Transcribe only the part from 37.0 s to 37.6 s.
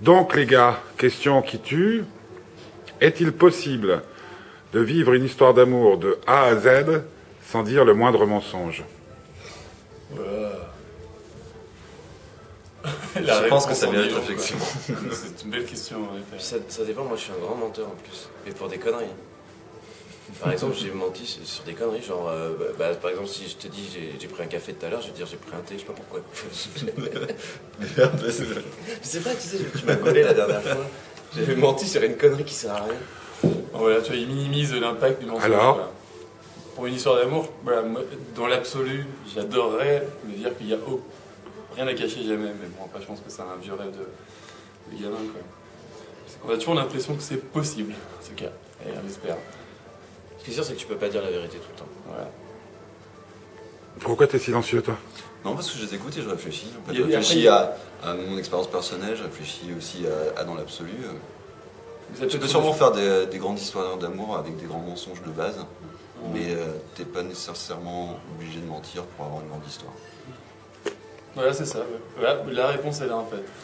d'amour,